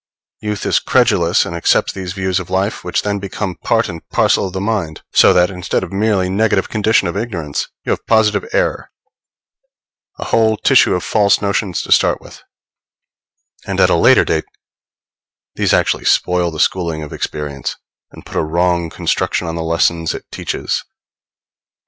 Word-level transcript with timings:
Youth 0.39 0.65
is 0.65 0.79
credulous, 0.79 1.45
and 1.45 1.55
accepts 1.55 1.93
these 1.93 2.13
views 2.13 2.39
of 2.39 2.49
life, 2.49 2.83
which 2.83 3.03
then 3.03 3.19
become 3.19 3.57
part 3.63 3.87
and 3.87 4.01
parcel 4.09 4.47
of 4.47 4.53
the 4.53 4.59
mind; 4.59 5.03
so 5.13 5.31
that, 5.31 5.51
instead 5.51 5.83
of 5.83 5.91
a 5.91 5.95
merely 5.95 6.27
negative 6.27 6.69
condition 6.69 7.07
of 7.07 7.15
ignorance, 7.15 7.67
you 7.85 7.91
have 7.91 8.03
positive 8.07 8.49
error 8.51 8.89
a 10.17 10.25
whole 10.25 10.57
tissue 10.57 10.95
of 10.95 11.03
false 11.03 11.39
notions 11.39 11.83
to 11.83 11.91
start 11.91 12.19
with; 12.19 12.41
and 13.67 13.79
at 13.79 13.91
a 13.91 13.95
later 13.95 14.25
date 14.25 14.45
these 15.53 15.71
actually 15.71 16.05
spoil 16.05 16.49
the 16.49 16.59
schooling 16.59 17.03
of 17.03 17.13
experience, 17.13 17.75
and 18.09 18.25
put 18.25 18.37
a 18.37 18.43
wrong 18.43 18.89
construction 18.89 19.45
on 19.45 19.53
the 19.53 19.61
lessons 19.61 20.15
it 20.15 20.25
teaches. 20.31 20.83